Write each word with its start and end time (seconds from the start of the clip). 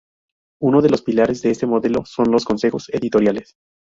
Uno 0.63 0.81
de 0.81 0.89
los 0.89 1.03
pilares 1.03 1.43
de 1.43 1.51
este 1.51 1.67
modelo 1.67 2.05
son 2.05 2.31
los 2.31 2.43
consejos 2.43 2.89
editoriales. 2.91 3.55